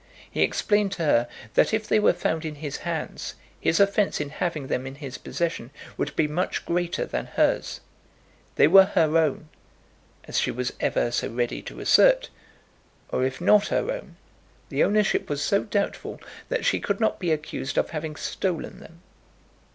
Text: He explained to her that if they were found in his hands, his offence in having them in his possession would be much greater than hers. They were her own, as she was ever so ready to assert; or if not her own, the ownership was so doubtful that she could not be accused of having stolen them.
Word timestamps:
He 0.31 0.41
explained 0.41 0.91
to 0.93 1.03
her 1.03 1.27
that 1.53 1.75
if 1.75 1.87
they 1.87 1.99
were 1.99 2.11
found 2.11 2.43
in 2.43 2.55
his 2.55 2.77
hands, 2.77 3.35
his 3.59 3.79
offence 3.79 4.19
in 4.19 4.29
having 4.31 4.65
them 4.65 4.87
in 4.87 4.95
his 4.95 5.19
possession 5.19 5.69
would 5.95 6.15
be 6.15 6.27
much 6.27 6.65
greater 6.65 7.05
than 7.05 7.27
hers. 7.27 7.81
They 8.55 8.67
were 8.67 8.85
her 8.97 9.15
own, 9.15 9.49
as 10.23 10.39
she 10.39 10.49
was 10.49 10.73
ever 10.79 11.11
so 11.11 11.29
ready 11.29 11.61
to 11.61 11.79
assert; 11.79 12.31
or 13.09 13.23
if 13.23 13.39
not 13.39 13.67
her 13.67 13.91
own, 13.91 14.15
the 14.69 14.83
ownership 14.83 15.29
was 15.29 15.43
so 15.43 15.65
doubtful 15.65 16.19
that 16.49 16.65
she 16.65 16.79
could 16.79 16.99
not 16.99 17.19
be 17.19 17.31
accused 17.31 17.77
of 17.77 17.91
having 17.91 18.15
stolen 18.15 18.79
them. 18.79 19.03